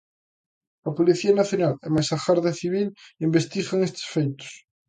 [0.89, 2.87] A Policía Nacional e mais a Garda Civil
[3.27, 4.51] investigan estes feitos.